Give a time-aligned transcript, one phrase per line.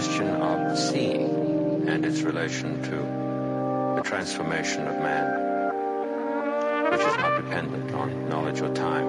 [0.00, 2.96] question of seeing and its relation to
[3.96, 5.26] the transformation of man,
[6.90, 9.04] which is not dependent on knowledge or time.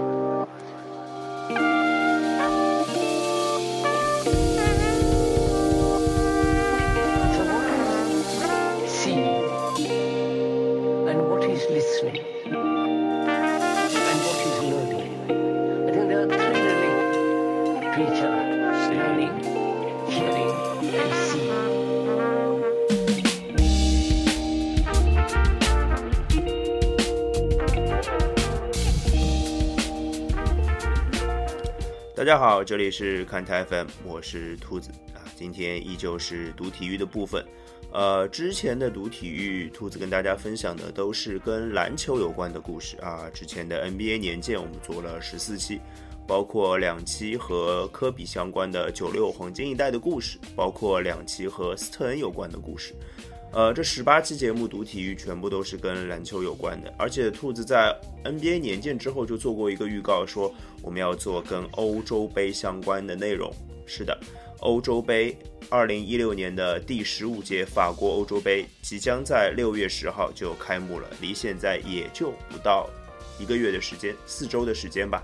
[8.86, 9.46] Seeing
[11.08, 12.41] and what is listening
[32.22, 35.26] 大家好，这里是看台 FM，我是兔子啊。
[35.36, 37.44] 今天依旧是读体育的部分。
[37.92, 43.28] 呃，之前的读体育，兔子跟大家分享的都是跟篮球有关的故事啊。
[43.34, 45.82] 之前的 NBA 年鉴我们做了十四期，
[46.28, 52.94] 包括两期和科比相关的九六黄金一代的故事，包括两期和斯特恩有关的故事。
[53.54, 57.94] 呃，这十八期节目读体育全部都是跟篮球有关的，而且兔子在
[58.24, 63.54] NBA 年鉴之后就做过一个预告，说我们要做跟欧洲杯相关的内容。
[63.86, 64.18] 是的，
[64.62, 65.38] 欧洲杯
[65.70, 72.90] 二零一六年的第十五届法国欧洲杯即将在六月十号就开幕了，离现在也就不到
[73.38, 75.22] 一个月的时间，四周的时间吧。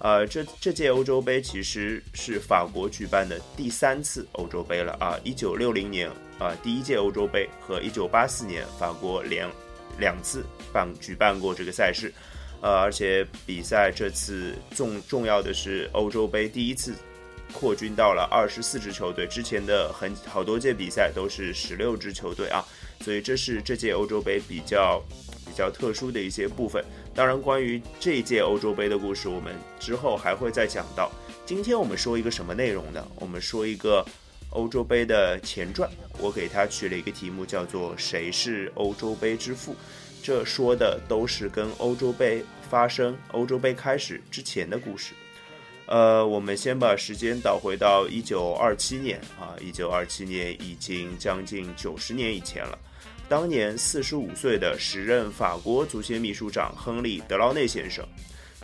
[0.00, 5.18] 呃，这这届欧洲杯其实是法国举办的第三次欧洲杯了啊！
[5.24, 6.10] 一九六零年
[6.40, 9.46] 啊、第一届欧洲杯和一九八四年法国连
[9.98, 12.12] 两次办举办过这个赛事，
[12.62, 16.94] 呃，而且比赛这次重重要的是欧洲杯第一次
[17.52, 22.64] 扩军到了二十四支球队，之前的很好多届比赛都是十六支球队啊，
[23.02, 25.02] 所以这是这届欧洲杯比较
[25.44, 26.82] 比较特殊的一些部分。
[27.14, 31.10] 当然，关于这届欧洲杯的故事，我们之后还会再讲到。
[31.44, 33.06] 今天我们说一个什么内容呢？
[33.16, 34.06] 我们说一个
[34.50, 39.76] 欧洲杯的前传，我给它取了一个题目，叫做“谁是欧洲杯之父”。
[40.22, 45.14] 这说的都是跟欧洲杯发生、欧洲杯开始之前的故事。
[45.86, 52.78] 呃，我们先把时间倒回到一九二七年啊，一九二七年已经将近九十年以前了。
[53.28, 58.04] 当年四十五岁的时任法国足协秘书长亨利·德劳内先生，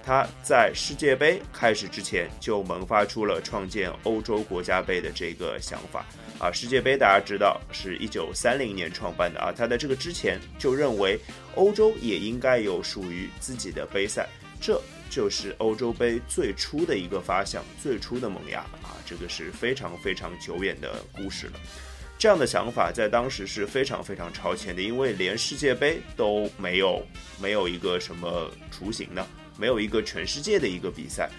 [0.07, 6.07] 他在世界杯开始之前就萌发出了创建欧洲国家杯的这个想法
[6.39, 6.49] 啊。
[6.53, 11.19] 世界杯大家知道是一九三零年创办的啊，他在这个之前就认为
[11.57, 14.29] 欧洲也应该有属于自己的杯赛，
[14.61, 14.81] 这
[15.11, 21.55] 就是欧洲杯最初的一个发想，最初的萌芽啊，这个是非常非常久远的故事了。
[22.17, 27.05] 这样的想法在当时是非常非常超前的，因为连世界杯都没有
[27.43, 29.27] 没有一个什么雏形呢，
[29.59, 31.31] 没有一个全世界的一个比赛。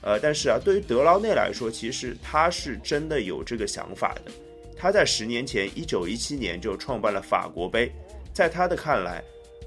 [0.00, 4.32] 呃，但是啊，对于德劳内来说，其实他是真的有这个想法的。
[4.76, 7.90] 他在十年前，一九一七年就创办了法国杯，
[8.32, 9.22] 在他的看来，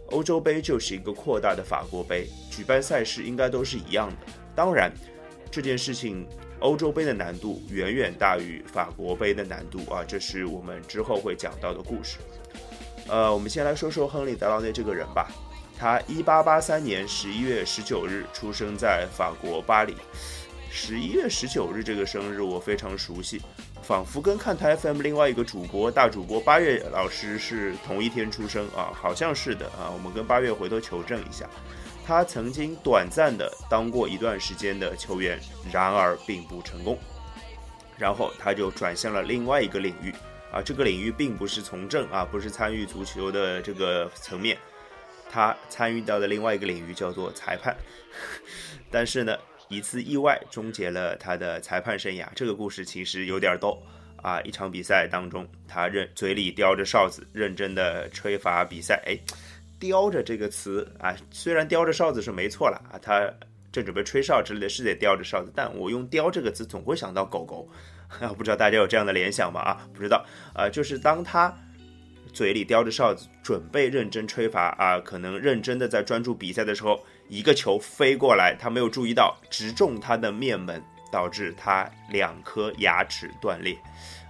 [0.08, 4.18] 欧洲杯就是一个扩大的法国杯，举办赛事应该都是一样的。
[4.56, 4.92] 当然，
[5.52, 6.28] 这件事情。
[6.60, 12.18] 欧洲杯的难度远远大于法国杯的难度啊，这是我们之后会讲到的故事。
[13.08, 15.32] 呃，我们先来说说亨利·德劳内这个人吧。
[15.80, 19.96] 他一八八三年十一月十九日出生在法国巴黎。
[20.70, 23.42] 十一月十九日这个生日我非常熟悉，
[23.82, 29.90] 仿佛跟看台 FM 另外一个主播大主播八月老师是同一天出生啊，好像是的啊。
[29.94, 31.48] 我们跟八月回头求证一下。
[32.06, 35.40] 他曾经短暂的当过一段时间的球员，
[35.72, 36.98] 然而并不成功。
[37.98, 40.14] 然后他就转向了另外一个领域
[40.52, 44.58] 啊，这个领域并不是从政啊，不是参与足球的这个层面，
[45.30, 47.76] 他参与到的另外一个领域叫做裁判。
[48.92, 49.38] 但是呢，
[49.70, 52.28] 一次意外终结了他的裁判生涯。
[52.36, 53.82] 这个故事其实有点逗
[54.22, 54.40] 啊！
[54.42, 59.02] 一场比赛当中，他认嘴里叼着哨子，认真的吹罚比赛。
[59.06, 59.18] 哎。
[59.80, 63.32] 叼着这个词啊，虽然叼着哨子是没错了啊，他
[63.72, 67.70] 正准备吹哨之类的，是得叼着哨子，但我用叼这个词总会想到狗狗，
[68.20, 69.62] 啊， 不知道大家有这样的联想吗？
[69.62, 70.26] 啊，不知道
[70.56, 71.56] 啊，就是当他
[72.38, 80.80] 嘴里叼着哨子，准备认真吹罚啊，可能认真的在专注比赛的时候，一个球飞过来，他没有注意到，直中他的面门，
[81.12, 83.76] 导致他两颗牙齿断裂。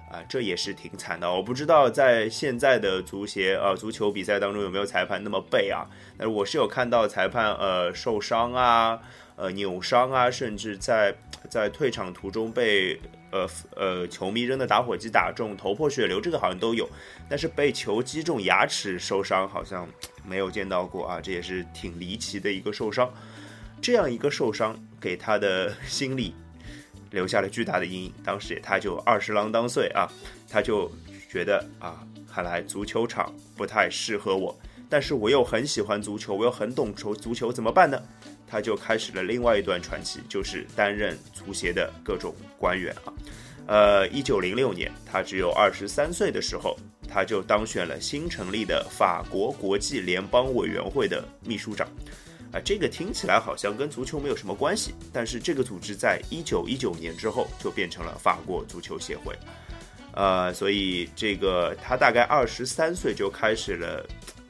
[0.10, 1.30] 啊，这也是挺惨的。
[1.30, 5.84] 我不知道在现在的足协呃足球比赛当中有没有裁判那么背啊？
[6.18, 8.98] 但是我是有看到裁判呃受伤啊，
[9.36, 11.14] 呃扭伤啊，甚至在
[11.50, 12.98] 在退场途中被
[13.32, 16.90] 呃呃球迷扔的打火机打中头破血流，这个好像都有。
[17.30, 19.88] 但是被球击中牙齿受伤好像
[20.26, 23.12] 没有见到过啊，这也是挺离奇的一个受伤。
[23.82, 26.34] 这样一个受伤给他的心理
[27.12, 28.14] 留下了巨大的阴影。
[28.24, 30.12] 当时他就二十郎当岁啊，
[30.50, 30.92] 他就
[31.30, 34.58] 觉得啊，看来足球场不太适合我，
[34.90, 38.02] 但是我又很喜欢足球，我又很懂球足球，怎么办呢？
[38.48, 43.12] 他就开始了另外一段传奇，就是担任足协的各种官员啊。
[43.68, 46.78] 呃，一九零六年，他只有二十三岁的时候，
[47.10, 51.86] 他就当选了新成立的法国国际联邦委员会的秘书长。
[52.54, 59.36] 啊，这个听起来好像跟足球没有什么关系，但是这个组织在一九一九年之后就变成了法国足球协会。
[60.14, 64.08] 呃，所以这个他大概二十三岁就开始了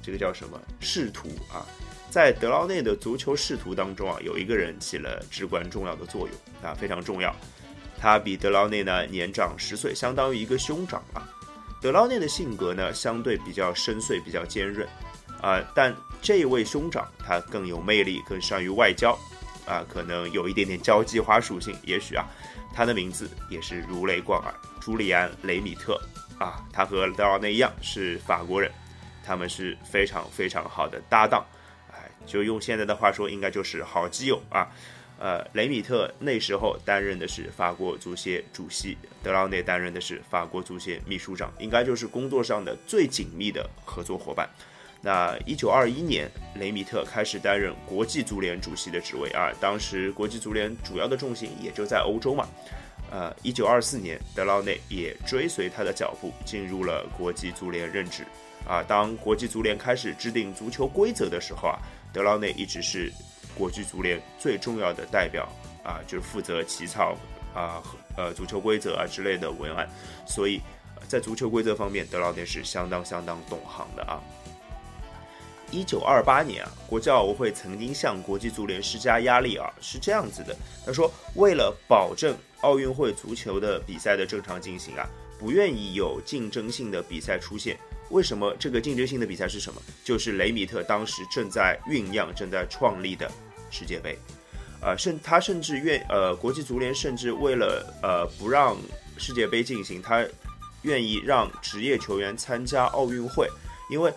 [0.07, 1.67] 这个叫什么仕途啊。
[2.09, 7.35] 在德劳内的足球仕途当中啊，有一个人起了至关重要的作用啊，非常重要。
[7.99, 11.27] 他比德劳内呢年长十岁，相当于一个兄长啊。
[11.81, 14.87] 德劳内的性格呢相对比较深邃，比较坚韧
[15.41, 19.11] 啊，但这位兄长他更有魅力，更善于外交
[19.65, 21.75] 啊，可能有一点点交际花属性。
[21.83, 22.25] 也许啊，
[22.73, 25.99] 他的名字也是如雷贯耳，朱利安·雷米特
[26.39, 28.71] 啊，他和德劳内一样是法国人，
[29.27, 31.45] 他们是非常非常好的搭档。
[31.91, 34.67] 哎就用现在的话说，应该就是好基友啊。
[35.19, 44.47] 呃，雷米特那时候担任的是法国足协主席，德劳内担任的是法国足协秘书长，应该就是工作上的最紧密的合作伙伴。
[45.01, 49.51] 那一九二一年，雷米特开始担任国际足联主席的职位啊。
[49.59, 52.47] 当时国际足联主要的重心也就在欧洲嘛。
[53.09, 58.23] 呃，一九二四年，德劳内也追随他的脚步进入了国际足联任职
[58.67, 58.83] 啊。
[58.83, 61.79] 当国际足联开始制定足球规则的时候啊。
[62.13, 63.11] 德劳内一直是
[63.55, 65.47] 国际足联最重要的代表
[65.83, 67.15] 啊，就是负责起草
[67.53, 67.83] 啊
[68.15, 69.87] 呃足球规则啊之类的文案，
[70.25, 70.59] 所以
[71.07, 74.23] 在足球规则方面，德劳内是相当相当懂行的啊。
[75.69, 80.55] 一九二八年啊，国际奥委会曾经向国际足联施加压力啊，是这样子的，
[80.85, 87.77] 他说为了保证奥运会足球的比赛的正常进行啊，不愿意有竞争性的比赛出现。
[88.09, 89.81] 为什么这个竞争性的比赛是什么？
[90.03, 93.29] 就是雷米特当时正在酝酿、正在创立的
[93.69, 94.17] 世界杯，
[94.81, 98.77] 呃，甚他甚至愿呃，国际足联甚至为了呃不让
[99.17, 100.25] 世界杯进行，他
[100.83, 103.49] 愿意让职业球员参加奥运会，
[103.91, 104.13] 因为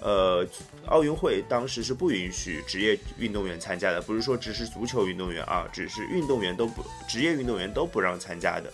[0.00, 0.44] 呃，
[0.86, 8.72] 奥运会当时是不允许职业运动员参加的，不是说只是足球运动员啊，只是运动员都不职业运动员都不让参加的，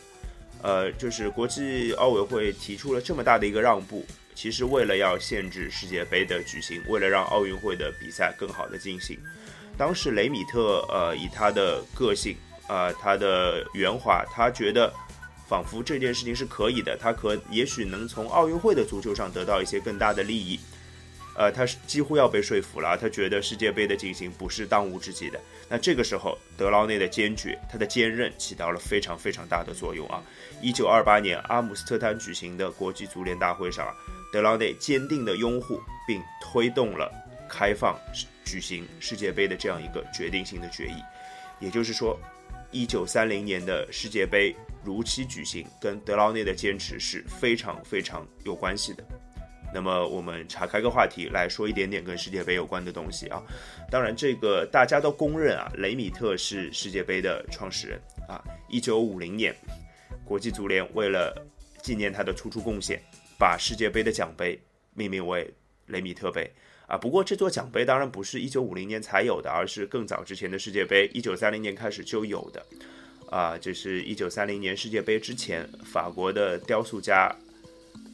[0.62, 4.06] 呃，就是国际奥委会提出了这么大的一个让步。
[4.34, 9.18] 其实为了要限制世界杯的举行，为了让奥运会的比赛更好的进行，
[9.78, 12.36] 当时雷米特呃以他的个性
[12.66, 14.92] 啊他的圆滑，他觉得
[15.46, 20.58] 仿佛这件事情是可以的，他可也许能从奥运会的足球上得到一些更大的利益。
[21.36, 25.40] 呃，他是几乎要被说服了，他觉得世界杯的进行不是当务之急的。
[25.68, 30.22] 那这个时候，德劳内的坚决，他的坚韧起到了非常非常大的作用啊！
[30.62, 33.92] 一九二八年阿姆斯特丹举行的国际足联大会上啊。
[34.34, 37.08] 德劳内坚定地拥护并推动了
[37.48, 37.96] 开放
[38.44, 40.96] 举行世界杯的这样一个决定性的决议，
[41.60, 42.18] 也就是说，
[42.72, 44.52] 一九三零年的世界杯
[44.82, 49.04] 如期举行，跟德劳内的坚持是非常非常有关系的。
[49.72, 53.40] 那么，我们岔开个话题来说一点点跟世界杯有关的东西啊。
[53.88, 58.42] 当然，这个大家都公认啊，雷米特是世界杯的创始人啊。
[58.68, 59.54] 一九五零年，
[60.24, 61.40] 国际足联为了
[61.80, 63.00] 纪念他的突出贡献。
[63.38, 64.60] 把世界杯的奖杯
[64.94, 65.52] 命名为
[65.86, 66.50] 雷米特杯
[66.86, 72.66] 啊，不过这座奖杯当然不是一九五零年才有的，而是更早之前的世界杯，一九三零年开始就有的
[73.30, 73.56] 啊。
[73.58, 77.34] 这是一九三零年世界杯之前，法国的雕塑家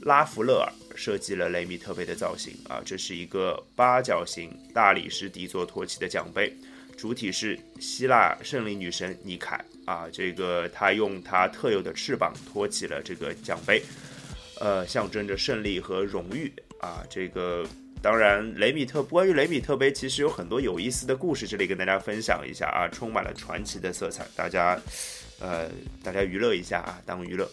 [0.03, 2.81] 拉弗勒尔设计了雷米特杯的造型啊。
[2.85, 6.53] 这是一个八角形大理石底座托起的奖杯，
[6.97, 13.83] 主体是希腊胜利女神尼凯啊，这个她用她特有的翅膀托起了这个奖杯。
[14.61, 17.03] 呃，象征着胜利和荣誉啊！
[17.09, 17.67] 这个
[18.03, 24.79] 当然，雷米特关于雷米特杯其实有很多有意思的故事，这里跟大家分享一下啊，充满了传奇的色彩，大家
[25.41, 25.71] 呃，
[26.05, 27.51] 大家娱乐一下啊，当娱乐。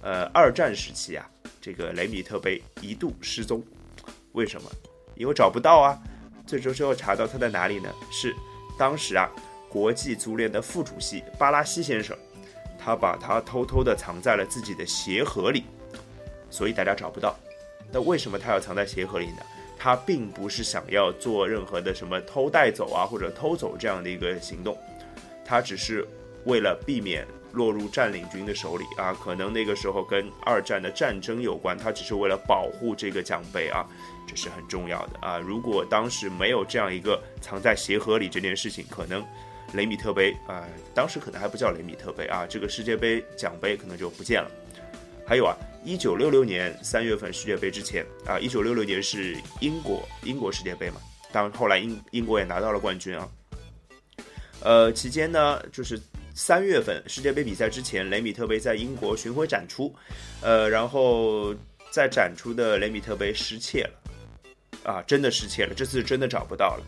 [0.00, 1.28] 呃，二战时期啊，
[1.60, 3.60] 这个雷米特杯一度失踪，
[4.32, 4.70] 为什么？
[5.16, 5.98] 因为找不到啊。
[6.46, 7.92] 最终最后查到它在哪里呢？
[8.12, 8.32] 是
[8.78, 9.28] 当时啊，
[9.68, 12.16] 国际足联的副主席巴拉西先生，
[12.78, 15.64] 他把它偷偷的藏在了自己的鞋盒里。
[16.54, 17.34] 所以大家找不到，
[17.90, 19.42] 那为什么他要藏在鞋盒里呢？
[19.76, 24.78] 他并不是想要做任何的什么偷带走啊或者偷走这样的一个行动，
[25.44, 26.06] 他只是
[26.44, 29.12] 为了避免落入占领军的手里啊。
[29.12, 33.84] 可能那个时候跟二战的战争有关，他只是为了保护这个奖杯啊，
[34.28, 35.38] 这是很重要的啊。
[35.38, 39.26] 如果当时没有这样一个藏在鞋盒里这件事情，可能
[39.72, 44.48] 雷米特杯啊、当时可能还不叫雷米特杯啊，这个世界杯奖杯可能就不见了。
[45.26, 51.00] 还有啊，一九六六年三月份世界杯之前啊，一九六六年是英国英国世界杯嘛，
[51.30, 53.28] 当后来英英国也拿到了冠军啊。
[54.60, 56.00] 呃，期间呢，就是
[56.34, 59.94] 三月份世界杯比赛之前，雷米特杯在英国巡回展出，
[60.40, 61.54] 呃，然后
[61.90, 66.84] 在展出的雷米特杯失窃了，啊，真的失窃了，这次真的找不到了。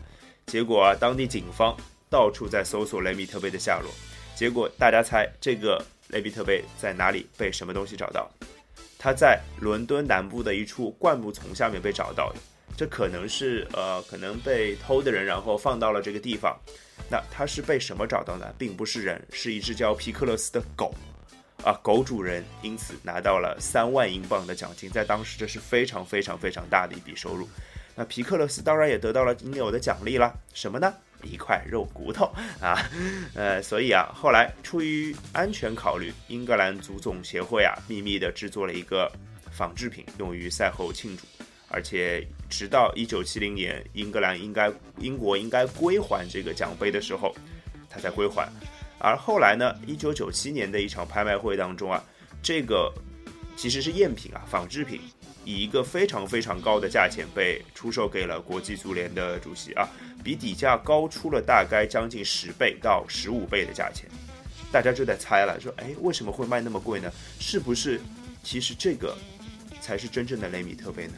[0.47, 1.77] 结果啊，当地警方
[2.09, 3.91] 到处在搜索雷米特杯的下落，
[4.35, 8.27] 结果大家猜这个雷米特杯在哪里被什么东西找到？
[8.97, 12.39] 他在伦敦南部的一处灌木丛下面被找到的。
[12.75, 16.55] 这可能是呃，可能被偷的人然后放到了这个地方。
[17.09, 18.53] 那他是被什么找到呢？
[18.57, 20.93] 并不是人，是一只叫皮克勒斯的狗。
[21.63, 27.47] 啊，狗主人因此拿到了三万英镑的奖金，在当时这是非常非常非常大的一笔收入。
[27.95, 30.93] 那皮克勒斯当然也得到了应有的奖励啦，什么呢？
[31.23, 32.31] 一块肉骨头
[32.61, 32.77] 啊，
[33.33, 39.11] 呃，所以啊，后来出于安全考虑，英格兰足总协会啊，秘密的制作了一个
[39.51, 41.23] 仿制品，用于赛后庆祝，
[41.69, 47.35] 而且直到一九七零年，英格兰应该英国应该归还这个奖杯的时候，
[47.89, 48.47] 他才归还。
[48.99, 52.03] 而后来呢，一九九七年的一场拍卖会当中啊，
[52.41, 52.91] 这个
[53.55, 55.01] 其实是赝品啊，仿制品。
[55.45, 59.87] 以一个非常非常高的价钱被出售给了国际足联的主席啊，
[60.27, 64.09] 比底价高出了大概将近十倍到十五倍的价钱，
[64.73, 67.09] 大家就在猜了，说哎为什么会卖那么贵呢？
[67.39, 68.01] 是不是
[68.43, 69.17] 其实这个
[69.79, 71.13] 才是真正的雷米特杯呢？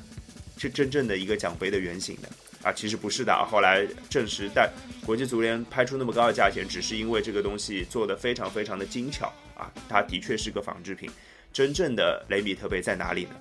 [0.60, 2.30] 是真正的一个奖杯的原型呢？
[2.62, 4.72] 啊，其实不是的啊，后来证实，但
[5.04, 11.10] 国际足联拍出那么高的价钱，只是因为这个东西做的非常非常的精巧啊，它的确是个仿制品。
[11.51, 13.32] 真正的雷米特杯在哪里呢？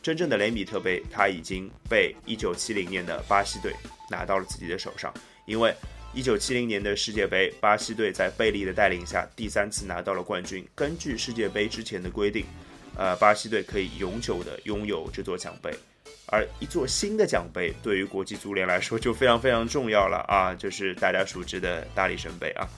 [0.00, 3.74] 真正的雷米特杯，它已经被1970年的巴西队
[4.10, 5.12] 拿到了自己的手上。
[5.46, 5.74] 因为
[6.14, 10.66] 1970年的世界杯，巴西队在贝利的带领下第三次拿到了冠军。
[10.74, 12.44] 根据世界杯之前的规定，
[12.96, 15.70] 呃，巴西队可以永久的拥有这座奖杯。
[16.28, 22.68] 而一座新的奖杯对于国际足联来说就非常非常重要了啊，就是大家熟知的大力神杯啊。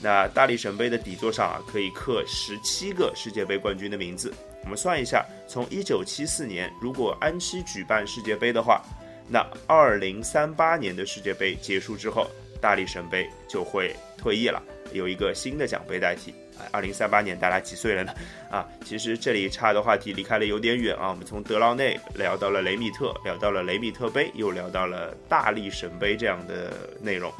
[0.00, 4.32] 那大力神杯的底座上啊，可以刻十七个世界杯冠军的名字。
[4.64, 8.82] 我们算一下，从一九七四年如果安西举办世界杯的话，
[9.28, 12.26] 那二零三八年的世界杯结束之后，
[12.60, 16.34] 大力神杯就会退役了，有一个新的奖杯代替。
[16.72, 18.12] 二零三八年大家几岁了呢？
[18.50, 21.10] 啊，其实这里差的话题离开了有点远啊。
[21.10, 27.32] 我们从德劳内聊到了雷米特，聊到了雷米特杯，又聊到了大力神杯这样的内容。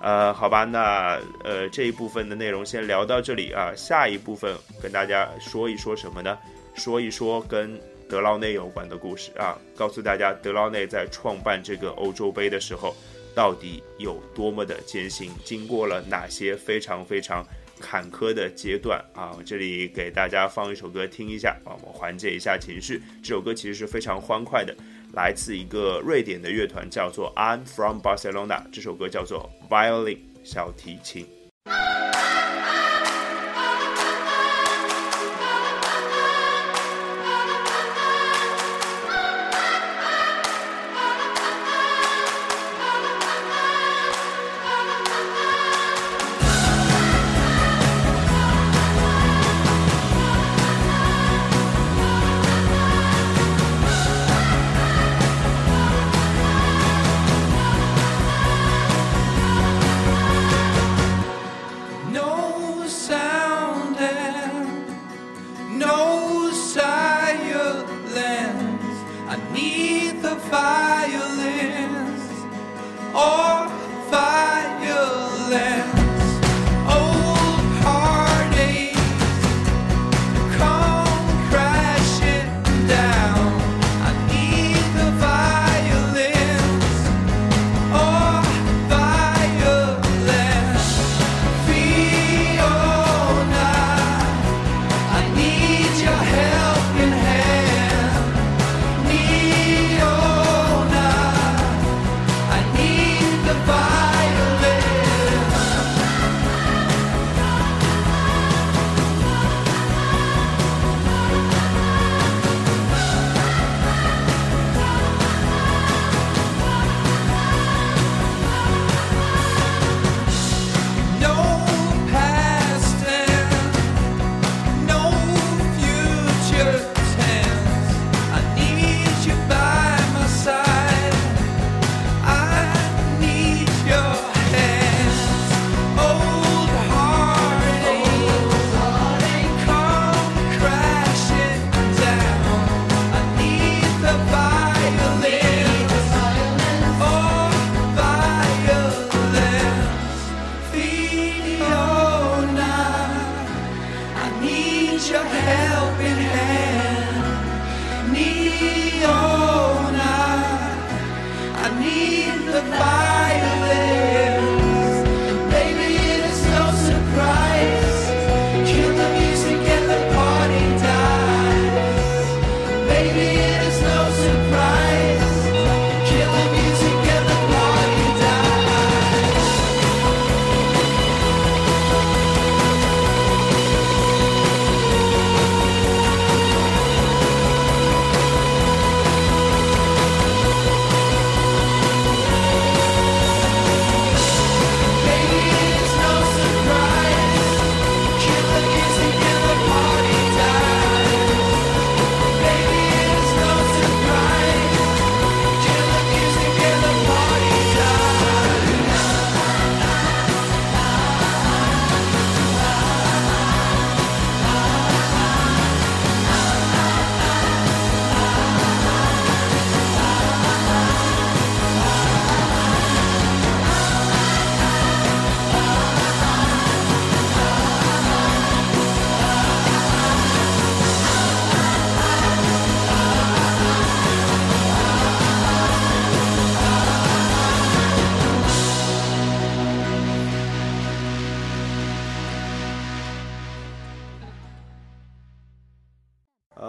[0.00, 3.72] 呃，好吧，那呃这一部分的内容先聊到这里啊。
[3.76, 6.36] 下一部分跟大家说一说什么呢？
[6.74, 12.94] 说一说跟德劳内有关的故事啊，告诉大家德劳内在创办这个欧洲杯的时候
[13.34, 17.44] 到底有多么的艰辛，经过了哪些非常非常
[17.80, 19.36] 坎坷的阶段啊！
[19.44, 23.02] 这里给大家放一首歌听一下啊，我缓解一下情绪。
[23.22, 24.74] 这首歌其实是非常欢快的，
[25.14, 28.62] 来自一个瑞典的乐团，叫做 I'm from Barcelona。
[28.72, 31.26] 这首歌叫做 Violin 小提琴。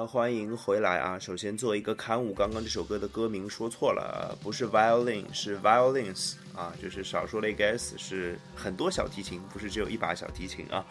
[0.05, 1.17] 欢迎回来啊！
[1.17, 10.85] 首先做一个刊物，刚刚这首歌的歌名说错了，不是 violin，是 violins 啊，就是少说了一个 s，是很多小提琴，不是只有一把小提琴啊。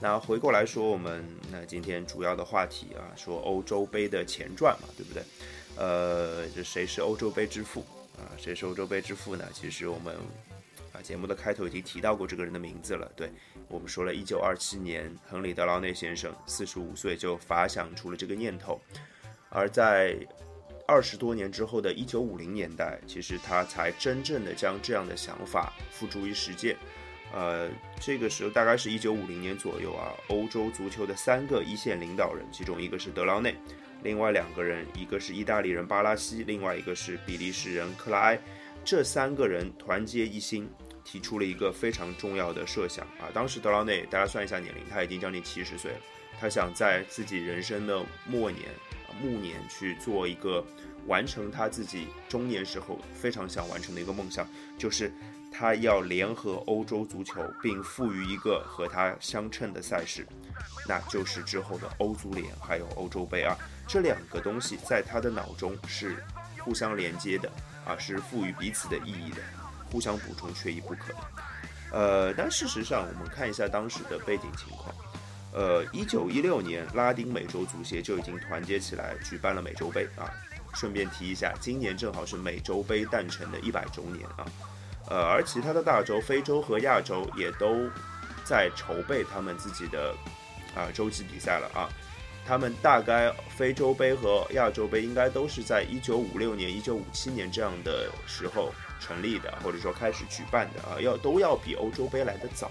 [0.00, 5.22] 那回过来说，我们那今天主要的话题啊，说欧洲杯的前传嘛，对不对？
[5.76, 7.84] 呃，这谁是欧洲杯之父
[8.16, 8.30] 啊？
[8.38, 9.44] 谁是欧洲杯之父呢？
[9.52, 10.14] 其实我们
[10.92, 13.30] 啊节目的开头已经提到过这个人的名字了，对
[13.68, 18.80] 我们说了，一九二七年，亨利·德劳内先生四十五岁就发想出了这个念头，
[19.48, 20.16] 而在
[20.86, 26.76] 二十多年之后的一九五零年代，其实他才真正的将这样的想法付诸于实践。
[27.34, 33.56] 呃，这个时候大概是一九五零年左右啊，欧洲足球的三个一线领导人，其中一个是德劳内，
[34.02, 38.38] 另外两个人，一个是意大利人巴拉西，另外一个是比利时人克拉埃，
[38.84, 40.68] 这三个人团结一心，
[41.04, 43.30] 提出了一个非常重要的设想啊。
[43.32, 45.98] 当时德劳内，大家算一下年龄，他已经将近七十岁了，
[46.40, 48.68] 他想在自己人生的末年、
[49.20, 50.64] 暮年去做一个
[51.06, 54.46] 完成他自己中年时候非常想完成的一个梦想，
[54.78, 55.12] 就是。
[55.54, 60.26] 他要联合欧洲足球，并赋予一个和他相称的赛事，
[60.88, 63.54] 那就是之后的欧足联还有欧洲杯啊。
[63.86, 66.24] 这两个东西在他的脑中是
[66.60, 67.52] 互相连接的
[67.84, 69.42] 啊，是赋予彼此的意义的，
[69.92, 71.14] 互相补充，缺一不可。
[71.92, 74.92] 呃，但事实上，我们看一下当时的背景情况。
[75.52, 80.32] 呃，一九一六年，拉丁美洲足协就已经团结起来举办了美洲杯啊。
[80.74, 84.46] 顺便提一下，今年正好是美洲杯诞辰的一百周年啊。
[85.10, 87.90] 呃，而其他的大洲，非洲和亚洲也都
[88.42, 90.14] 在筹备他们自己的
[90.74, 91.90] 啊洲际比赛了啊。
[92.46, 98.72] 他们大概非洲杯和亚洲杯应该都是在一九五六年、一九五七年这样的时候
[99.02, 102.70] 成立的，或者说开始举办的啊，要都要比欧洲杯来的早。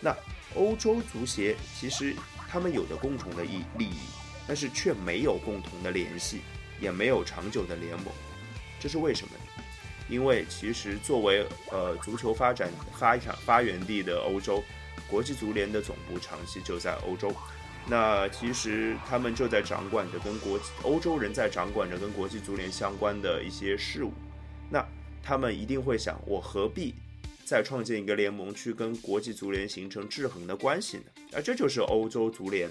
[0.00, 0.16] 那
[0.54, 2.16] 欧洲足协其实
[2.48, 3.90] 他们有着共同的利益，
[4.46, 6.40] 但是却没有共同的联系，
[6.80, 8.06] 也没有长久的联盟，
[8.80, 9.62] 这是为什么呢？
[10.08, 14.62] 因为其实作为呃足球发展发展发源地的欧洲，
[15.08, 17.34] 国际足联的总部长期就在欧洲，
[17.88, 24.12] 那其实他们就在掌管着跟国欧洲人在掌管着跟国际足联相关的一些事务，
[24.70, 24.86] 那
[25.26, 26.94] 他们一定会想，我何必
[27.44, 31.04] 再创建一个联盟去跟国际足联形成制衡的关系呢？
[31.32, 32.70] 啊，这就是欧洲足联、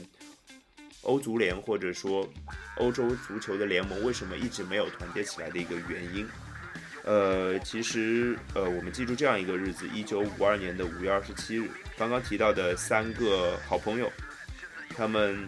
[1.01, 2.25] 欧足联或者说
[2.77, 6.25] 欧洲足球的联盟为什么一直没有团结起来的一个原因。
[7.03, 14.09] 呃，其实，呃，我们记住这样一个日子，一九五二年的五月二十七日，刚刚提到的三个好朋友，
[14.95, 15.45] 他们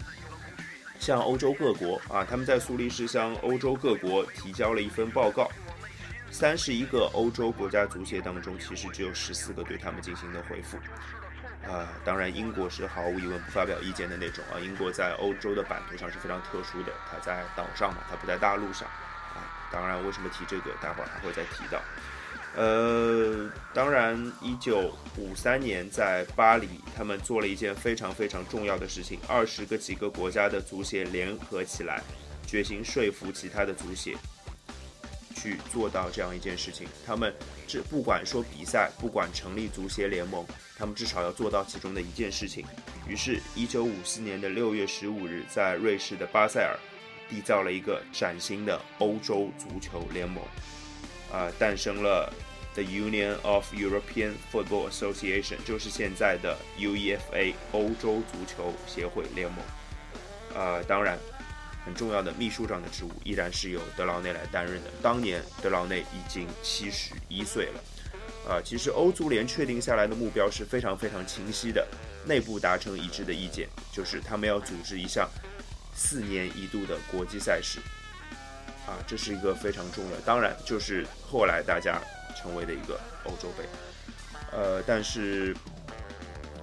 [1.00, 5.50] 向欧洲各国啊，他们在苏黎世向欧洲各国提交了一份报告。
[6.32, 10.78] 三十一个欧洲国家足协当中，其实只有十四个对他们进行的回复。
[11.68, 14.60] 啊，当然，英国是毫无疑问不发表意见的那种啊。
[14.60, 18.88] 英国在欧洲的版图上是非常特殊的，它在岛上嘛，它不在大陆上。
[18.88, 21.82] 啊当然，为什么提这个，待会儿还会再提到。
[22.56, 32.02] 呃，当然，一九五三年在巴黎，他们做了一件非常非常重要的事情，二十个几个国家的足协联合起来，
[32.46, 34.16] 决心说服其他的足协
[35.40, 36.88] 去做到这样一件事情。
[37.06, 37.34] 他们
[37.68, 40.44] 这不管说比赛，不管成立足协联盟，
[40.76, 42.66] 他们至少要做到其中的一件事情。
[43.08, 46.76] 于是，一九五四年的六月十五日，在瑞士的巴塞尔。
[47.30, 50.42] 缔造了一个崭新的欧洲足球联盟，
[51.30, 52.34] 啊，诞生了
[52.74, 59.60] The Union of European Football Association，就是现在的 UEFA 欧洲足球协会联盟。
[60.58, 61.20] 啊，当然，
[61.88, 64.90] 很重要的秘书长的职务依然是由德劳内来担任的。
[65.02, 67.80] 当年德劳内已经七十一岁了。
[68.46, 71.88] 啊，其实欧足联确定下来的目标是非常非常清晰的，
[72.26, 75.30] 内部达成一致的意见，就是他们要组织一项。
[75.96, 77.80] 四年一度的国际赛事，
[78.86, 80.18] 啊，这是一个非常重要。
[80.26, 82.00] 当然，就是后来大家
[82.36, 83.64] 成为的一个欧洲杯。
[84.52, 85.56] 呃，但是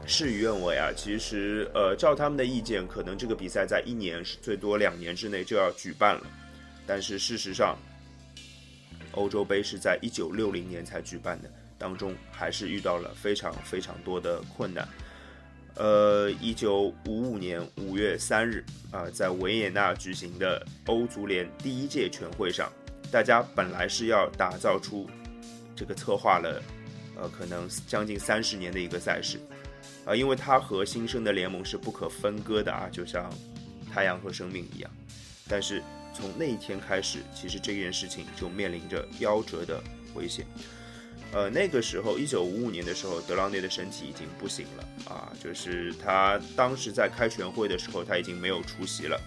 [0.07, 6.27] 事与愿违啊，其实呃，照他们的意见，可能这个比赛在一年最多两年之内就要举办了。
[6.87, 7.77] 但是事实上，
[9.13, 14.87] 欧洲杯是在一九六零年才举办的，当中还是遇到了非常非常多的困难。
[15.77, 22.71] 呃，一九五五年五月三日啊，在维也纳举行的欧足联第一届全会上，
[23.11, 25.09] 大家本来是要打造出
[25.75, 26.63] 这个策划了，
[27.17, 29.41] 呃，可能将近三十年的一个赛事，
[30.05, 33.33] 啊，因为它和新生的联盟是不可分割的啊，就像
[33.93, 34.91] 太阳和生命一样。
[35.49, 39.83] 但是从那一天开始，其实这件事情就面临着夭折的
[40.15, 40.47] 危险。
[41.33, 49.21] 呃，那个时候，一九五五年的时候，德劳内的身体已经不行了啊，就是他当时在开全会的时候，他已经没有出席了。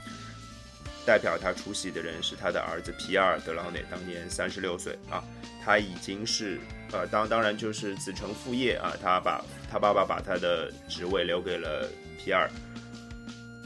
[1.08, 5.24] 代表他出席的人是他的儿子皮尔·德劳内，当年三十六岁啊，
[5.64, 6.60] 他已经是
[6.92, 9.42] 呃当当然就是子承父业啊，他把
[9.72, 12.50] 他爸爸把他的职位留给了皮尔，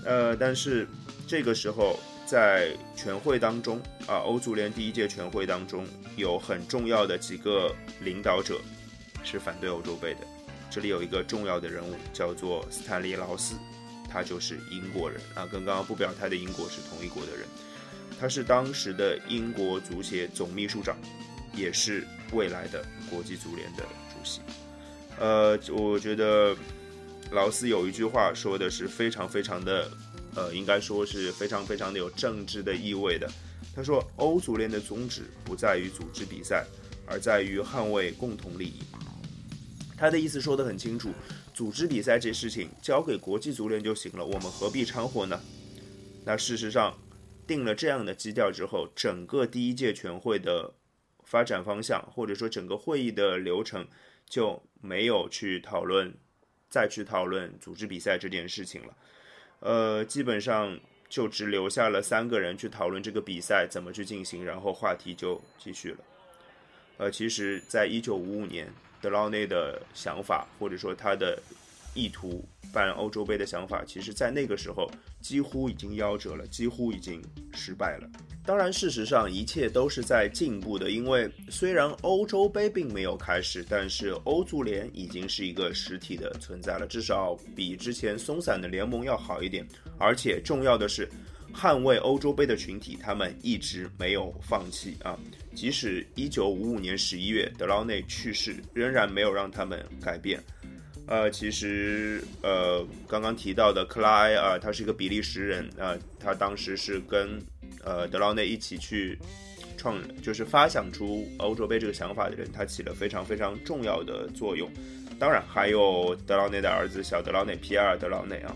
[0.06, 0.88] 呃，但是
[1.28, 5.84] 这个时候在全会当中啊，欧足联第一届全会当中
[6.18, 8.62] 有很重要的几个领导者
[9.24, 10.20] 是反对欧洲杯的，
[10.70, 13.56] 这里有一个重要的人物叫做斯坦利·劳斯。
[14.12, 17.46] 他就是英国人啊，跟刚刚不表态的英国是同一国的人。
[18.20, 20.96] 他是当时的英国足协总秘书长，
[21.56, 24.42] 也是未来的国际足联的主席。
[25.20, 26.56] 呃，我觉得
[27.32, 29.90] 劳斯有一句话说的是非常非常的，
[30.36, 33.28] 呃，应该说是非常非常的有政治的意味的。
[33.74, 36.66] 他说，欧足联的宗旨不在于组织比赛，
[37.08, 38.82] 而在于捍卫共同利益。
[39.98, 41.14] 他的意思说得很清楚。
[41.54, 45.40] 组织比赛这事情交给国际足联就行了，我们何必掺和呢？
[46.26, 46.98] 那事实上，
[47.46, 50.74] 定了这样的基调之后，整个第一届全会的
[51.24, 53.86] 发展方向，或者说整个会议的流程，
[54.28, 56.14] 就没有去讨论，
[56.70, 58.96] 再去讨论组织比赛这件事情了。
[59.60, 65.98] 呃，基本上就只留下了三个人去讨论这个比赛怎么去进行，然后话题就继续了。
[66.98, 68.72] 呃，其实，在一九五五年。
[69.02, 71.42] 德劳内的想法，或者说他的
[71.94, 77.22] 意图办欧洲杯的想法，其实在那个时候几乎已经夭折了，几乎已经
[77.54, 78.10] 失败了。
[78.44, 89.68] 当然，事实上一切都是在进步的，因为虽然欧洲杯并没有开始，但是欧足联已经是一个实体的存在了，至少比之前松散的联盟要好一点。
[90.00, 91.08] 而且重要的是，
[91.54, 95.18] 捍卫欧洲杯的群体，他们一直没有放弃啊。
[95.54, 100.42] 即使一九五五年十一月德劳内去世，仍然没有让他们改变。
[101.08, 107.42] 呃，其实呃，刚刚提到的克拉埃啊，他是一个比利时人啊，他当时是跟
[107.84, 109.18] 呃德劳内一起去
[109.76, 114.70] 创，就是发想出欧洲杯这个想法的人，他起了非常非常重要的作用。
[115.20, 118.56] 当然，还有德劳内的儿子小德劳内皮埃尔德劳内啊。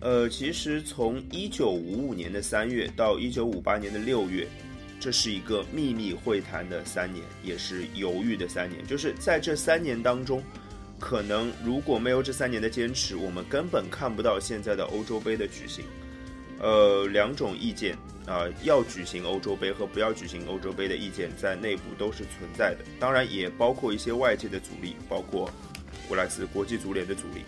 [0.00, 4.46] 呃，其实从一九五五年的三月到一九五八年的六月。
[5.02, 8.86] 这是一个秘密会谈的三年，也是犹豫的三年。
[8.86, 10.44] 就是在这三年当中，
[10.98, 15.86] 可能如果没有这三年的坚持，我们根本看不到现在的欧洲杯的举行。
[16.58, 22.84] 呃，两种意见啊，要举行欧洲杯和不要举行欧洲杯的意见，在内部都是存在的。
[22.98, 25.50] 当然，也包括一些外界的阻力，包括
[26.10, 27.40] 乌来斯国际足联的阻力。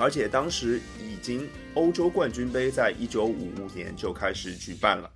[0.00, 5.10] 而且当时已经欧洲冠军杯在一九五五年就开始举办了。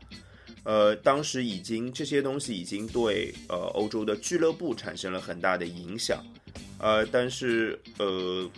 [0.65, 6.23] 呃，当时已经这些东西已经对呃欧洲的俱乐部产生了很大的影响，
[6.79, 8.49] 呃，但是呃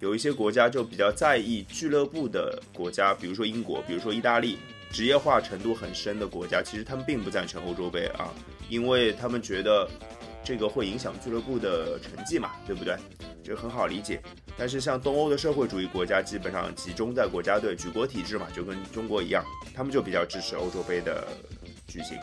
[0.00, 4.58] 有一些国家就比较在意俱乐部的国家，比如说英国，比如说意大利，
[4.90, 8.32] 职业化程度很深的国家，其实他们并不赞成欧洲杯啊，
[8.68, 9.86] 因为他们觉得
[10.42, 12.96] 这个会影响俱乐部的成绩嘛，对不对？
[13.42, 14.20] 这很好理解。
[14.56, 21.26] 但是像东欧的社会主义国家，基本上集中在国家队举国体制嘛，就跟中国一样，他们就比较支持欧洲杯的
[21.86, 22.18] 举行。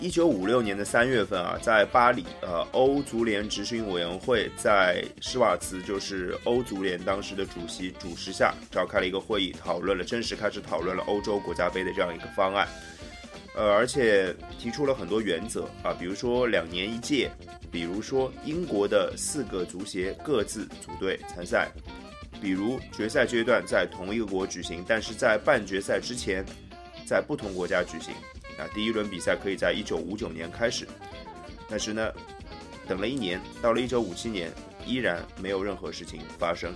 [0.00, 12.68] 一九五六年的三月份啊，在巴黎，呃，欧足联执行委员会在施瓦茨，就是欧足联当时的主席主持下，召开了一个会议，讨论了正式开始讨论了欧洲国家杯的这样一个方案。
[13.58, 17.28] 呃，而且提出了很多原则啊，比如说两年一届，
[17.72, 21.68] 比如说英国的四个足协各自组队参赛，
[22.40, 26.44] 比如决赛阶段在同一个国举行，但是在半决赛之前，
[27.04, 28.14] 在不同国家举行。
[28.56, 30.86] 啊，第一轮比赛可以在一九五九年开始，
[31.68, 32.12] 但是呢，
[32.86, 34.52] 等了一年，到了一九五七年，
[34.86, 36.72] 依然没有任何事情发生。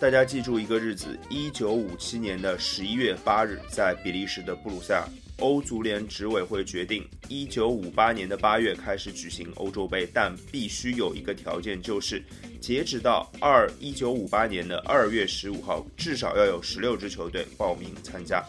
[0.00, 5.04] 大家记住一个日子：一九五七年的十一月八日，在比利时的布鲁塞尔。
[5.38, 12.22] 欧足联执委会决定，一九五八年的八月开始举行欧洲杯，但必须有一个条件，就是
[12.60, 18.44] 截止到二一九五八年的二月十五号，至少要有十六支球队报名参加。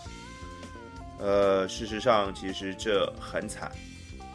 [1.20, 3.72] 呃，事实上，其实这很惨，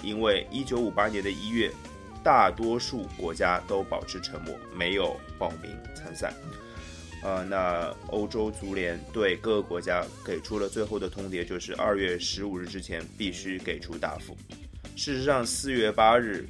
[0.03, 1.73] 因为一九五八年的一月，
[2.23, 6.33] 大多数国家都保持沉默，没有报名参赛。
[7.25, 14.37] 呃，那欧洲足联对各个国家给出了最后的通牒，就是二月十五日之前必须给出答复。
[14.95, 16.47] 事实上，四月八日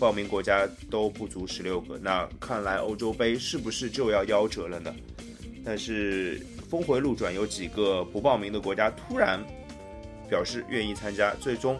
[0.00, 4.96] 报名国家都不足十六个，那看来欧洲杯是不是就要夭折了呢？
[5.62, 9.44] 但是峰回路转，有几个不报名的国家突然
[10.26, 11.78] 表示愿意参加，最终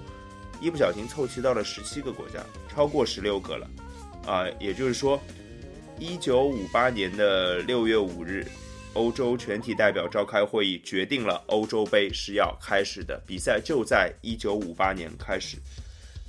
[0.60, 3.70] 一不小心凑齐到了十七个国家，超过十六个了。
[4.26, 5.18] 啊，也就是说。
[6.00, 8.46] 一九五八年的六月五日，
[8.92, 15.56] 欧洲全体代表召开会议，决定了欧洲杯是要开始的，比赛就在一九五八年开始。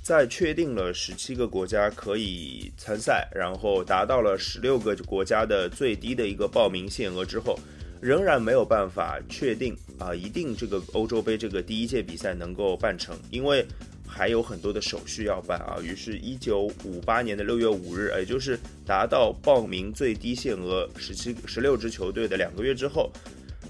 [0.02, 7.56] 在确定了十七个国家可以参赛，然后达到了十六个国家的最低的一个报名限额之后，
[8.00, 13.64] 仍然没有办法确定啊，一定这个欧洲杯这个第一届比赛能够办成，因为
[14.10, 15.78] 还有很多的手续要办啊。
[15.80, 23.10] 于是，一九五八年的六月五日，也就是达到报名最低限额十七十六支球队的两个月之后。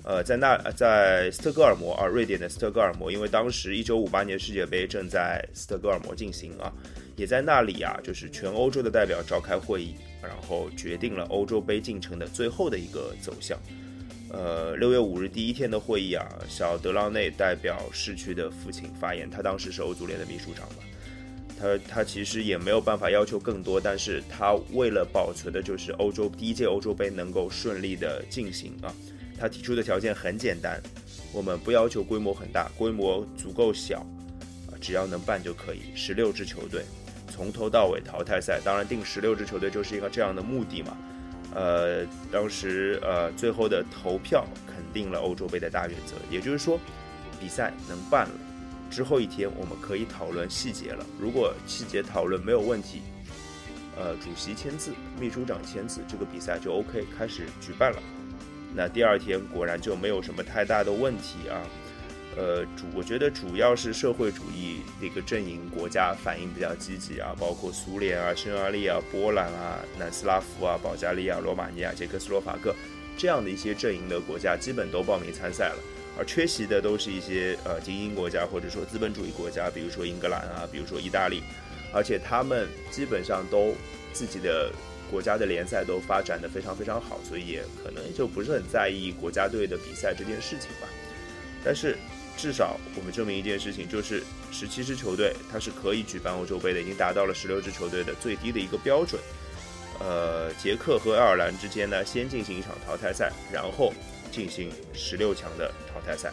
[0.03, 6.73] 呃，在那在斯特哥尔摩啊，瑞典的斯特哥尔摩，因为当时一九五八年世界杯正在斯特哥尔摩进行啊，
[7.17, 13.59] 也在那里啊，就是全欧洲的代表召开会议，然后决定了欧洲杯进程的最后的一个走向。
[14.33, 20.85] 呃，六月五日第一天的会议啊，小德劳内代表逝去的父亲发言，他当时是欧足联的秘书长嘛，
[21.59, 28.95] 他他其实也没有办法要求更多，但是他为了保存的就是欧洲第一届欧洲杯能够顺利的进行啊。
[29.37, 30.81] 他提出的条件很简单，
[31.33, 33.99] 我们不要求规模很大，规模足够小，
[34.69, 35.81] 啊，只要能办就可以。
[35.97, 36.85] 十六支球队，
[37.29, 40.97] 从头到尾淘汰赛，当然定十六支球队就是一个这样的目的嘛。
[41.55, 46.79] 呃，当时呃最后的投票肯定了欧洲杯的大原则，也就是说，
[47.41, 48.35] 比赛能办了，
[48.91, 51.05] 之后一天我们可以讨论细节了。
[51.19, 53.03] 如果细节讨论没有问题，
[53.97, 57.99] 呃，主席签字，秘书长签字，这个比赛就 OK，开始举办了。
[58.75, 61.59] 那第二天果然就没有什么太大的问题啊，
[62.37, 72.75] 呃，主我觉得主要是社会主义那个阵营国家反应比较积极啊，包括苏联啊、匈牙利啊、波兰啊、南斯拉夫啊、保加利亚、罗马尼亚、捷克斯洛伐克
[73.17, 75.79] 这样的一些阵营的国家，基本都报名参赛了，
[76.19, 81.43] 而缺席的都是一些呃精英国家或者说资本主义国家，比如说英格兰啊，比如说意大利，
[81.93, 83.75] 而且他们基本上都
[84.13, 84.71] 自己的。
[85.11, 90.87] 国家的联赛都发展的非常非常好，所以也可能就不是很在意国家队的比赛这件事情吧。
[91.65, 91.99] 但是
[92.37, 99.21] 至少我们证明一件事情，就是十七支球队它是可以举办欧洲杯的，已经达到了十六支球队的最低的一个标准。
[99.99, 103.93] 呃，捷克和爱尔兰之间呢，先进行一场淘汰赛，然后
[104.31, 106.33] 进行十六强的淘汰赛。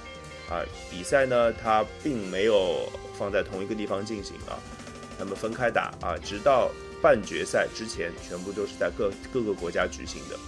[0.50, 4.58] 啊，比赛呢，它并没有放在同一个地方进行啊，
[5.20, 6.72] 他们分开打啊，直到。
[7.00, 10.40] 半决赛之前全部都是在各各个国家举行的，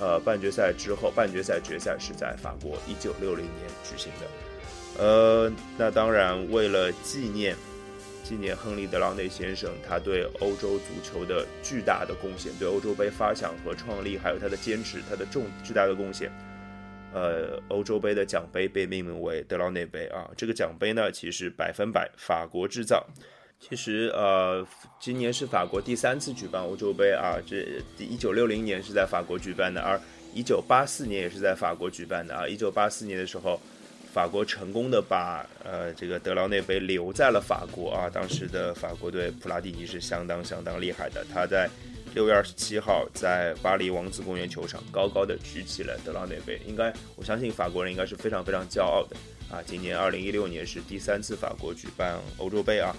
[0.00, 4.26] 呃，半决赛之后，半决赛决赛是在法国一九六零年举行的，
[4.98, 7.56] 呃，那当然为了纪念
[8.22, 16.30] 纪念亨利·德劳内先生，他对欧洲足球的巨大的贡献，对欧洲杯发想和创立，还有他的坚持，他的重巨大的贡献，
[17.12, 23.04] 呃，欧洲杯的奖杯被命名为德劳内杯啊，这个奖杯呢，其实百分百法国制造。
[23.58, 24.66] 其实，呃，
[24.98, 27.38] 今年是法国第三次举办欧洲杯啊。
[27.46, 27.64] 这
[27.96, 30.00] 一九六零年是在法国举办的，而
[30.34, 32.48] 一九八四年也是在法国举办的啊。
[32.48, 33.60] 一九八四年的时候，
[34.12, 38.10] 法国成功的把呃这个德劳内杯留在了法国啊。
[38.10, 41.68] 当时的法国队普拉蒂尼是相当相当厉害的，他在
[42.14, 46.60] 六月二十七号在巴黎王子公园球场高高的举起了德劳内杯。
[46.66, 49.16] 应该，我相信法国人应该是非常非常骄傲的
[49.50, 49.62] 啊。
[49.64, 52.94] 今年二零一六年是第三次法国举办欧洲杯啊。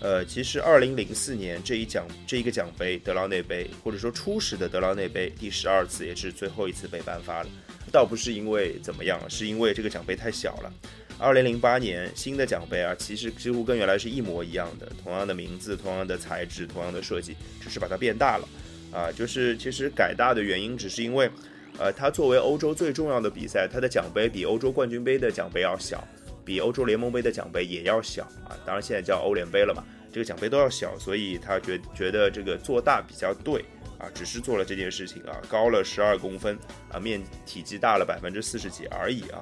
[0.00, 7.48] 呃，其实二零零四年这一奖这一个奖杯德劳内杯，或者说初始的德劳内杯第十二次，也是最后一次被颁发了。
[7.94, 10.72] 倒不是因为怎么样，是因为这个奖杯太小了。
[11.16, 18.48] 二零零八年新的奖杯啊，其实几乎跟原来是一模一样的，同样的名字，同样的材质，同样的设计，只是把它变大了。
[18.92, 21.30] 啊，就是其实改大的原因，只是因为，
[21.78, 26.04] 呃，它作为欧洲最重要的比赛，它的奖杯比欧洲冠军杯的奖杯要小。
[26.44, 33.64] 比欧洲联盟杯的奖杯也要小啊，当然现在叫欧联杯了嘛，这个奖杯都要小，所以他觉觉得这个做大比较对
[34.04, 36.58] 啊，只是做了这件事情啊，高了十二公分
[36.92, 39.40] 啊，面体积大了百分之四十几而已啊。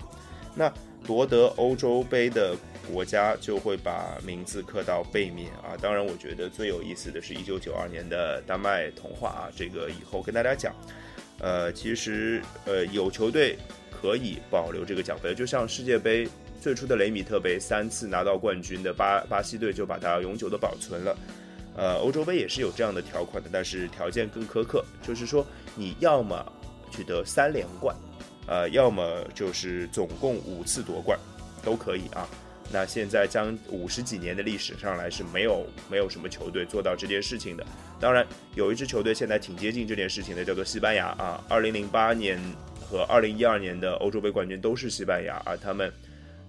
[0.54, 0.72] 那
[1.04, 2.54] 夺得欧洲杯的
[2.90, 5.74] 国家就会把名字刻到背面啊。
[5.80, 10.74] 当然，我觉得最有意思的是一九九二年的丹麦童话啊，这个以后跟大家讲。
[11.40, 13.58] 呃，其实呃有球队
[13.90, 16.28] 可以保留这个奖杯，就像世界杯。
[16.60, 21.12] 最初的雷米特杯三次拿到冠军的巴巴西队就把它永久的保存了，
[21.76, 26.44] 呃，欧洲杯也是有这样的条款的，但是条件更苛刻，就是说你要么
[26.90, 27.96] 取得三连冠，
[28.46, 31.18] 呃，要么就是总共五次夺冠
[31.62, 32.28] 都可以啊。
[32.70, 37.64] 那现在将五十几年的历史上来是没有没有什么球队做到这件事情的。
[38.00, 41.42] 当然，有一支球队现在挺接近这件事情的，叫做西班牙啊。
[41.48, 42.38] 二零零八年
[42.80, 45.92] 和二零一二年的欧洲杯冠军都是西班牙，啊他们。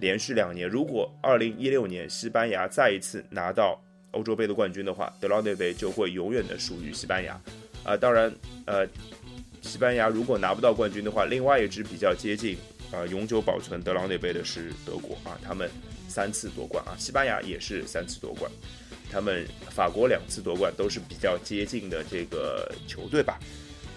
[0.00, 3.80] 连续两年，如果二零一六年西班牙再一次拿到
[4.14, 7.38] 欧洲杯的冠军的话，德劳内杯就会永远的属于西班牙。
[7.82, 8.32] 啊，当然，
[8.64, 8.86] 呃，
[9.60, 12.56] 西班牙如果拿不到冠军的话，另外一支比较接近
[12.90, 15.68] 啊、永久保存德劳内杯的是德国啊，他们
[16.08, 18.50] 三次夺冠啊，西班牙也是三次夺冠，
[19.10, 23.38] 他们法国两次夺冠都是比较接近的这个球队吧。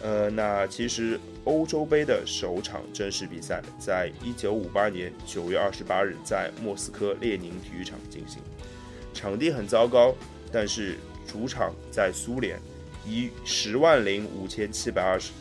[0.02, 8.40] 呃，那其实欧洲杯的首场正式比赛在一九五八年九月二十八日在莫斯科列宁体育场进行，
[9.18, 10.16] 场地很糟糕，
[10.54, 10.96] 但是
[11.28, 12.60] 主场在苏联，
[13.06, 15.34] 以十万零五千七百二十。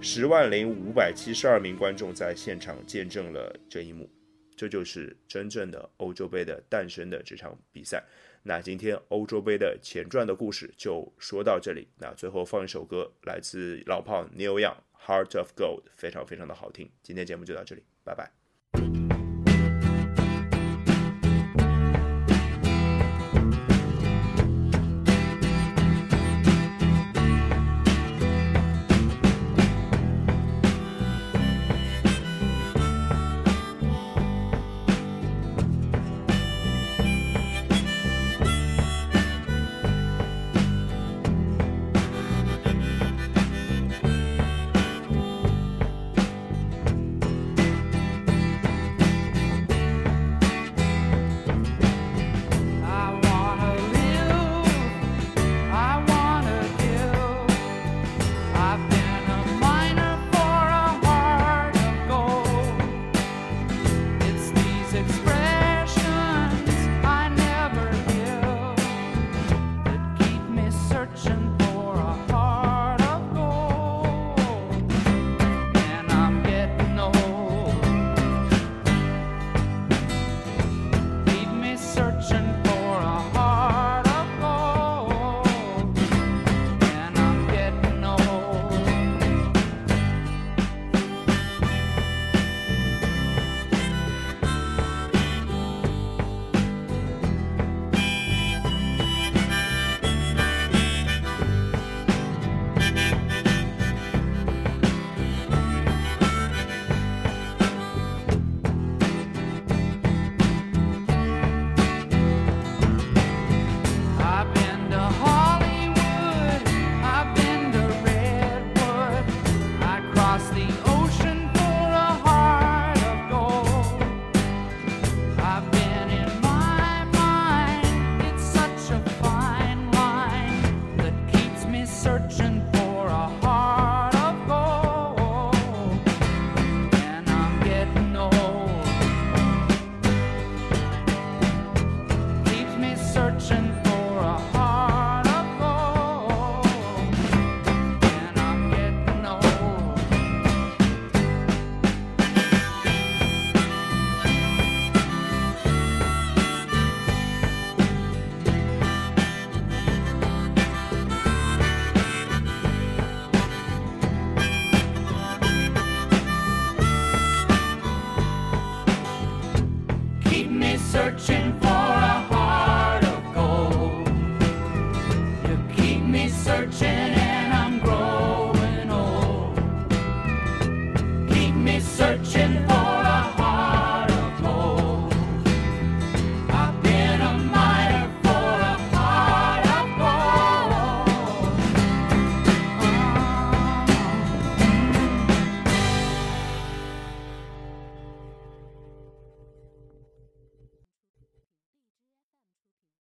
[0.00, 4.08] 十万零五百七十二名观众在现场见证了这一幕，
[4.54, 8.04] 这就是真正的欧洲杯的诞生的这场比赛。
[8.44, 11.88] 那今天欧洲杯的前传的故事就说到这里。
[11.98, 16.88] 那最后放一首歌，来自老炮 Neil Young，《Heart of Gold》，非常非常的好听。
[17.02, 18.37] 今天节目就到这里，拜拜。